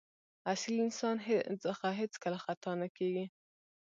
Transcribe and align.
اصیل 0.53 0.75
انسان 0.85 1.15
څخه 1.65 1.87
هېڅکله 1.99 2.37
خطا 2.45 2.71
نه 2.81 2.87
کېږي. 2.97 3.25